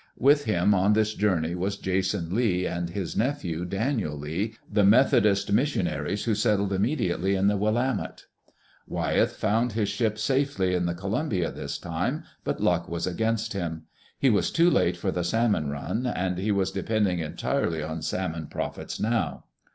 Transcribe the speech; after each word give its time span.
With 0.17 0.45
him, 0.45 0.73
on 0.73 0.93
this 0.93 1.13
journey, 1.13 1.53
was 1.53 1.77
Jason 1.77 2.33
Lee 2.33 2.65
and 2.65 2.89
his 2.89 3.15
nephew, 3.15 3.65
Daniel 3.65 4.17
Lee, 4.17 4.55
the 4.67 4.83
Methodist 4.83 5.51
missionaries 5.53 6.23
who 6.23 6.33
settled 6.33 6.73
immediately 6.73 7.35
in 7.35 7.45
the 7.45 7.55
Willamette. 7.55 8.23
Wyeth 8.87 9.33
found 9.35 9.73
his 9.73 9.89
ship 9.89 10.17
safely 10.17 10.73
in 10.73 10.87
the 10.87 10.95
Columbia 10.95 11.51
this 11.51 11.77
time, 11.77 12.23
but 12.43 12.59
luck 12.59 12.89
was 12.89 13.05
against 13.05 13.53
him. 13.53 13.83
He 14.17 14.31
was 14.31 14.49
too 14.49 14.71
late 14.71 14.97
for 14.97 15.11
the 15.11 15.23
salmon 15.23 15.69
run, 15.69 16.07
and 16.07 16.39
he 16.39 16.51
was 16.51 16.71
depending 16.71 17.19
entirely 17.19 17.83
on 17.83 18.01
salmon 18.01 18.47
profits 18.47 18.99
now. 18.99 19.43